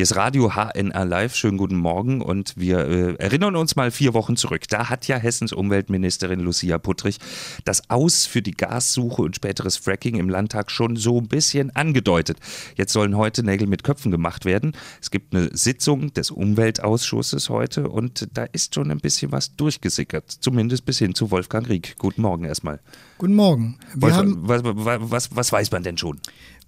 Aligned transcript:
Hier 0.00 0.04
ist 0.04 0.16
Radio 0.16 0.52
HNR 0.54 1.04
Live. 1.04 1.36
Schönen 1.36 1.58
guten 1.58 1.76
Morgen 1.76 2.22
und 2.22 2.54
wir 2.56 2.78
äh, 2.88 3.14
erinnern 3.16 3.54
uns 3.54 3.76
mal 3.76 3.90
vier 3.90 4.14
Wochen 4.14 4.34
zurück. 4.34 4.62
Da 4.70 4.88
hat 4.88 5.06
ja 5.08 5.18
Hessens 5.18 5.52
Umweltministerin 5.52 6.40
Lucia 6.40 6.78
Puttrich 6.78 7.18
das 7.66 7.90
Aus 7.90 8.24
für 8.24 8.40
die 8.40 8.52
Gassuche 8.52 9.20
und 9.20 9.36
späteres 9.36 9.76
Fracking 9.76 10.16
im 10.16 10.30
Landtag 10.30 10.70
schon 10.70 10.96
so 10.96 11.18
ein 11.18 11.28
bisschen 11.28 11.76
angedeutet. 11.76 12.38
Jetzt 12.76 12.94
sollen 12.94 13.14
heute 13.18 13.42
Nägel 13.42 13.66
mit 13.66 13.84
Köpfen 13.84 14.10
gemacht 14.10 14.46
werden. 14.46 14.72
Es 15.02 15.10
gibt 15.10 15.34
eine 15.34 15.54
Sitzung 15.54 16.14
des 16.14 16.30
Umweltausschusses 16.30 17.50
heute 17.50 17.90
und 17.90 18.26
da 18.32 18.44
ist 18.44 18.74
schon 18.74 18.90
ein 18.90 19.00
bisschen 19.00 19.32
was 19.32 19.54
durchgesickert. 19.54 20.30
Zumindest 20.30 20.86
bis 20.86 20.96
hin 20.96 21.14
zu 21.14 21.30
Wolfgang 21.30 21.68
Rieck. 21.68 21.96
Guten 21.98 22.22
Morgen 22.22 22.44
erstmal. 22.44 22.80
Guten 23.18 23.34
Morgen. 23.34 23.76
Was, 23.96 24.14
was, 24.24 24.62
was, 24.64 25.36
was, 25.36 25.52
weiß 25.52 25.70
man 25.72 25.82
denn 25.82 25.98
schon? 25.98 26.20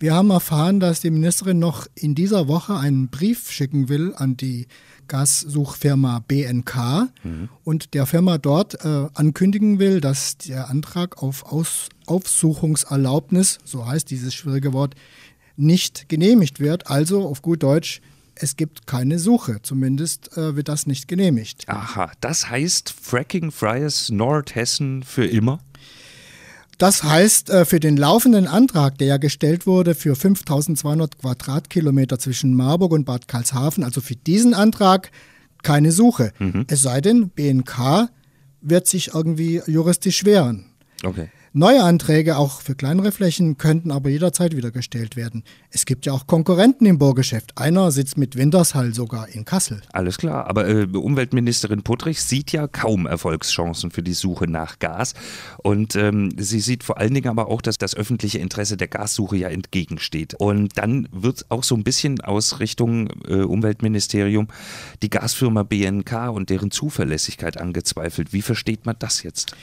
Wir 0.02 0.14
haben 0.14 0.30
erfahren, 0.30 0.80
dass 0.80 1.00
die 1.00 1.10
Ministerin 1.10 1.60
noch 1.60 1.86
in 1.94 2.16
dieser 2.16 2.48
Woche 2.48 2.76
einen 2.76 3.08
Brief 3.08 3.21
schicken 3.34 3.88
will 3.88 4.14
an 4.16 4.36
die 4.36 4.66
Gassuchfirma 5.08 6.24
BNK 6.26 7.08
mhm. 7.22 7.48
und 7.64 7.94
der 7.94 8.06
Firma 8.06 8.38
dort 8.38 8.84
äh, 8.84 9.08
ankündigen 9.14 9.78
will, 9.78 10.00
dass 10.00 10.38
der 10.38 10.70
Antrag 10.70 11.22
auf 11.22 11.44
Aus 11.52 11.88
Aufsuchungserlaubnis, 12.06 13.58
so 13.64 13.86
heißt 13.86 14.10
dieses 14.10 14.34
schwierige 14.34 14.72
Wort, 14.72 14.94
nicht 15.56 16.08
genehmigt 16.08 16.60
wird. 16.60 16.88
Also 16.88 17.26
auf 17.28 17.42
gut 17.42 17.62
Deutsch, 17.62 18.00
es 18.34 18.56
gibt 18.56 18.86
keine 18.86 19.18
Suche. 19.18 19.60
Zumindest 19.62 20.36
äh, 20.36 20.56
wird 20.56 20.68
das 20.68 20.86
nicht 20.86 21.08
genehmigt. 21.08 21.68
Aha, 21.68 22.10
das 22.20 22.48
heißt 22.48 22.90
Fracking-freies 22.90 24.10
Nordhessen 24.10 25.02
für 25.02 25.26
immer? 25.26 25.60
Das 26.82 27.04
heißt, 27.04 27.48
äh, 27.48 27.64
für 27.64 27.78
den 27.78 27.96
laufenden 27.96 28.48
Antrag, 28.48 28.98
der 28.98 29.06
ja 29.06 29.16
gestellt 29.16 29.68
wurde 29.68 29.94
für 29.94 30.16
5200 30.16 31.16
Quadratkilometer 31.16 32.18
zwischen 32.18 32.54
Marburg 32.54 32.90
und 32.90 33.04
Bad 33.04 33.28
Karlshafen, 33.28 33.84
also 33.84 34.00
für 34.00 34.16
diesen 34.16 34.52
Antrag 34.52 35.12
keine 35.62 35.92
Suche. 35.92 36.32
Mhm. 36.40 36.66
Es 36.66 36.82
sei 36.82 37.00
denn, 37.00 37.28
BNK 37.28 38.08
wird 38.62 38.88
sich 38.88 39.14
irgendwie 39.14 39.62
juristisch 39.68 40.24
wehren. 40.24 40.64
Okay. 41.04 41.28
Neue 41.54 41.82
Anträge, 41.82 42.38
auch 42.38 42.62
für 42.62 42.74
kleinere 42.74 43.12
Flächen, 43.12 43.58
könnten 43.58 43.90
aber 43.90 44.08
jederzeit 44.08 44.56
wieder 44.56 44.70
gestellt 44.70 45.16
werden. 45.16 45.44
Es 45.68 45.84
gibt 45.84 46.06
ja 46.06 46.14
auch 46.14 46.26
Konkurrenten 46.26 46.86
im 46.86 46.98
Bohrgeschäft. 46.98 47.58
Einer 47.58 47.90
sitzt 47.90 48.16
mit 48.16 48.36
Wintershall 48.36 48.94
sogar 48.94 49.28
in 49.28 49.44
Kassel. 49.44 49.82
Alles 49.92 50.16
klar, 50.16 50.46
aber 50.46 50.66
äh, 50.66 50.84
Umweltministerin 50.84 51.82
Puttrich 51.82 52.22
sieht 52.22 52.52
ja 52.52 52.68
kaum 52.68 53.04
Erfolgschancen 53.04 53.90
für 53.90 54.02
die 54.02 54.14
Suche 54.14 54.46
nach 54.46 54.78
Gas. 54.78 55.12
Und 55.58 55.94
ähm, 55.94 56.32
sie 56.38 56.60
sieht 56.60 56.84
vor 56.84 56.96
allen 56.96 57.12
Dingen 57.12 57.28
aber 57.28 57.48
auch, 57.48 57.60
dass 57.60 57.76
das 57.76 57.94
öffentliche 57.94 58.38
Interesse 58.38 58.78
der 58.78 58.88
Gassuche 58.88 59.36
ja 59.36 59.48
entgegensteht. 59.48 60.32
Und 60.32 60.78
dann 60.78 61.06
wird 61.12 61.44
auch 61.50 61.64
so 61.64 61.74
ein 61.74 61.84
bisschen 61.84 62.22
aus 62.22 62.60
Richtung 62.60 63.10
äh, 63.28 63.42
Umweltministerium 63.42 64.48
die 65.02 65.10
Gasfirma 65.10 65.64
BNK 65.64 66.30
und 66.30 66.48
deren 66.48 66.70
Zuverlässigkeit 66.70 67.60
angezweifelt. 67.60 68.32
Wie 68.32 68.40
versteht 68.40 68.86
man 68.86 68.96
das 68.98 69.22
jetzt? 69.22 69.54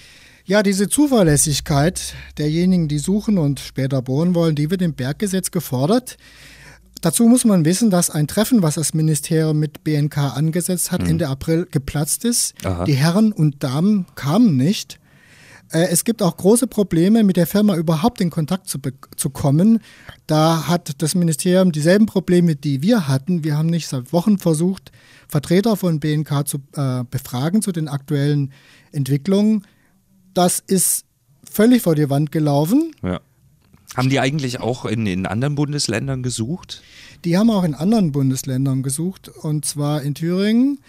Ja, 0.49 0.63
diese 0.63 0.89
Zuverlässigkeit 0.89 2.15
derjenigen, 2.39 2.87
die 2.87 2.97
suchen 2.97 3.37
und 3.37 3.59
später 3.59 4.01
bohren 4.01 4.33
wollen, 4.33 4.55
die 4.55 4.71
wird 4.71 4.81
im 4.81 4.95
Berggesetz 4.95 5.51
gefordert. 5.51 6.17
Dazu 7.01 7.27
muss 7.27 7.45
man 7.45 7.65
wissen, 7.65 7.91
dass 7.91 8.09
ein 8.09 8.25
Treffen, 8.25 8.63
was 8.63 8.73
das 8.73 8.95
Ministerium 8.95 9.59
mit 9.59 9.83
BNK 9.83 10.17
angesetzt 10.17 10.91
hat, 10.91 11.03
mhm. 11.03 11.09
Ende 11.09 11.27
April 11.27 11.67
geplatzt 11.69 12.25
ist. 12.25 12.55
Aha. 12.65 12.85
Die 12.85 12.95
Herren 12.95 13.31
und 13.31 13.63
Damen 13.63 14.07
kamen 14.15 14.57
nicht. 14.57 14.99
Äh, 15.71 15.89
es 15.91 16.03
gibt 16.03 16.23
auch 16.23 16.35
große 16.35 16.65
Probleme, 16.65 17.23
mit 17.23 17.37
der 17.37 17.45
Firma 17.45 17.75
überhaupt 17.75 18.19
in 18.19 18.31
Kontakt 18.31 18.67
zu, 18.67 18.79
zu 19.17 19.29
kommen. 19.29 19.81
Da 20.25 20.67
hat 20.67 21.03
das 21.03 21.13
Ministerium 21.13 21.71
dieselben 21.71 22.07
Probleme, 22.07 22.55
die 22.55 22.81
wir 22.81 23.07
hatten. 23.07 23.43
Wir 23.43 23.55
haben 23.55 23.69
nicht 23.69 23.87
seit 23.87 24.13
Wochen 24.13 24.39
versucht, 24.39 24.91
Vertreter 25.27 25.75
von 25.75 25.99
BNK 25.99 26.47
zu 26.47 26.57
äh, 26.73 27.03
befragen 27.07 27.61
zu 27.61 27.71
den 27.71 27.87
aktuellen 27.87 28.51
Entwicklungen. 28.91 29.63
Das 30.39 30.63
ist 30.65 31.03
völlig 31.43 31.81
vor 31.81 31.95
die 31.95 32.09
Wand 32.09 32.31
gelaufen. 32.31 32.95
Ja. 33.03 33.19
Haben 33.97 34.09
die 34.09 34.21
eigentlich 34.21 34.61
auch 34.61 34.85
in, 34.85 35.05
in 35.05 35.25
anderen 35.25 35.55
Bundesländern 35.55 36.23
gesucht? 36.23 36.81
Die 37.25 37.37
haben 37.37 37.49
auch 37.49 37.65
in 37.65 37.75
anderen 37.75 38.13
Bundesländern 38.13 38.81
gesucht, 38.81 39.27
und 39.27 39.65
zwar 39.65 40.01
in 40.01 40.15
Thüringen 40.15 40.79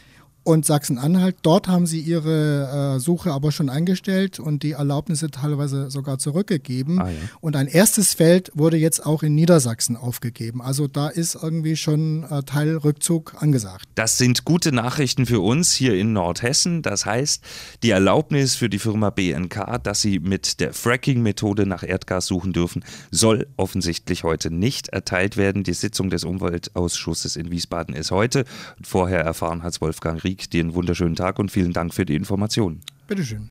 und 0.42 0.64
Sachsen-Anhalt. 0.64 1.36
Dort 1.42 1.68
haben 1.68 1.86
sie 1.86 2.00
ihre 2.00 2.96
äh, 2.96 3.00
Suche 3.00 3.32
aber 3.32 3.52
schon 3.52 3.68
eingestellt 3.68 4.40
und 4.40 4.62
die 4.62 4.72
Erlaubnisse 4.72 5.30
teilweise 5.30 5.90
sogar 5.90 6.18
zurückgegeben. 6.18 7.00
Ah, 7.00 7.10
ja. 7.10 7.16
Und 7.40 7.56
ein 7.56 7.66
erstes 7.66 8.14
Feld 8.14 8.50
wurde 8.54 8.76
jetzt 8.76 9.04
auch 9.04 9.22
in 9.22 9.34
Niedersachsen 9.34 9.96
aufgegeben. 9.96 10.62
Also 10.62 10.88
da 10.88 11.08
ist 11.08 11.36
irgendwie 11.40 11.76
schon 11.76 12.24
äh, 12.24 12.42
Teilrückzug 12.42 13.34
angesagt. 13.38 13.84
Das 13.94 14.18
sind 14.18 14.44
gute 14.44 14.72
Nachrichten 14.72 15.26
für 15.26 15.40
uns 15.40 15.72
hier 15.72 15.94
in 15.94 16.12
Nordhessen. 16.12 16.82
Das 16.82 17.04
heißt, 17.04 17.44
die 17.82 17.90
Erlaubnis 17.90 18.54
für 18.54 18.68
die 18.68 18.78
Firma 18.78 19.10
BNK, 19.10 19.82
dass 19.82 20.00
sie 20.00 20.18
mit 20.20 20.60
der 20.60 20.72
Fracking-Methode 20.72 21.66
nach 21.66 21.82
Erdgas 21.82 22.26
suchen 22.26 22.52
dürfen, 22.52 22.84
soll 23.10 23.46
offensichtlich 23.56 24.24
heute 24.24 24.50
nicht 24.50 24.88
erteilt 24.88 25.36
werden. 25.36 25.64
Die 25.64 25.74
Sitzung 25.74 26.10
des 26.10 26.24
Umweltausschusses 26.24 27.36
in 27.36 27.50
Wiesbaden 27.50 27.94
ist 27.94 28.10
heute. 28.10 28.44
Vorher 28.82 29.20
erfahren 29.20 29.62
hat 29.62 29.80
Wolfgang 29.80 30.22
Rieck 30.24 30.29
Rieck 30.30 30.48
dir 30.48 30.60
einen 30.60 30.74
wunderschönen 30.74 31.16
Tag 31.16 31.40
und 31.40 31.50
vielen 31.50 31.72
Dank 31.72 31.92
für 31.92 32.06
die 32.06 32.14
Informationen. 32.14 32.82
Bitteschön. 33.08 33.48